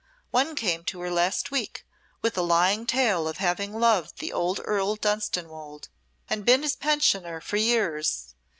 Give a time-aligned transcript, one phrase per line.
[0.31, 1.85] One came to her last week
[2.23, 5.89] with a lying tale of having loved the old Earl Dunstanwolde,
[6.27, 8.33] and been his pensioner for years.